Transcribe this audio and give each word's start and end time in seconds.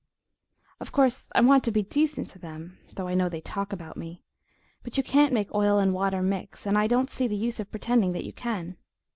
Of 0.79 0.91
course, 0.91 1.31
I 1.35 1.41
want 1.41 1.63
to 1.63 1.71
be 1.71 1.83
decent 1.83 2.27
to 2.29 2.39
them, 2.39 2.79
though 2.95 3.07
I 3.07 3.13
know 3.13 3.29
they 3.29 3.39
talk 3.39 3.71
about 3.71 3.97
me, 3.97 4.23
but 4.81 4.97
you 4.97 5.03
can't 5.03 5.31
make 5.31 5.53
oil 5.53 5.77
and 5.77 5.93
water 5.93 6.23
mix, 6.23 6.65
and 6.65 6.75
I 6.75 6.87
don't 6.87 7.11
see 7.11 7.27
the 7.27 7.35
use 7.37 7.59
of 7.59 7.69
pretending 7.69 8.11
that 8.13 8.25
you 8.25 8.33
can. 8.33 8.77